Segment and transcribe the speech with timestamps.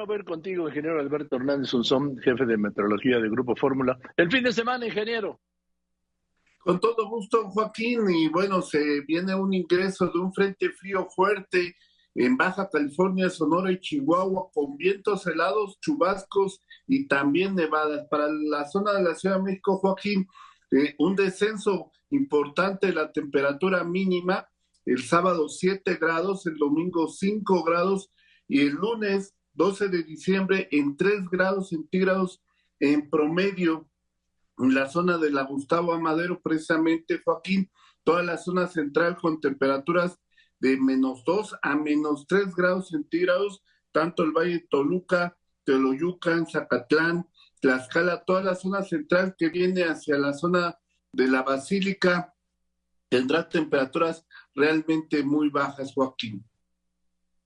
[0.00, 3.98] a ver contigo, ingeniero Alberto Hernández Unzón, jefe de meteorología de Grupo Fórmula.
[4.16, 5.40] El fin de semana, ingeniero.
[6.58, 8.08] Con todo gusto, Joaquín.
[8.10, 11.76] Y bueno, se viene un ingreso de un frente frío fuerte
[12.14, 18.06] en Baja California, Sonora y Chihuahua, con vientos helados, chubascos y también nevadas.
[18.10, 20.26] Para la zona de la Ciudad de México, Joaquín,
[20.72, 24.48] eh, un descenso importante de la temperatura mínima,
[24.86, 28.10] el sábado 7 grados, el domingo 5 grados
[28.48, 32.42] y el lunes 12 de diciembre en 3 grados centígrados
[32.80, 33.88] en promedio
[34.58, 37.70] en la zona de la Gustavo Amadero, precisamente, Joaquín,
[38.04, 40.18] toda la zona central con temperaturas
[40.60, 43.62] de menos 2 a menos 3 grados centígrados,
[43.92, 47.28] tanto el Valle de Toluca, Teoloyucan, Zacatlán,
[47.60, 50.78] Tlaxcala, toda la zona central que viene hacia la zona
[51.12, 52.34] de la Basílica,
[53.08, 56.44] tendrá temperaturas realmente muy bajas, Joaquín.